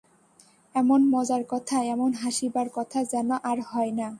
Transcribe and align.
এমন 0.75 0.99
মজার 1.09 1.43
কথা, 1.49 1.77
এমন 1.85 2.11
হাসিবার 2.13 2.67
কথা 2.73 2.99
যেন 3.03 3.29
আর 3.43 3.57
হয় 3.71 3.91
না। 3.91 4.09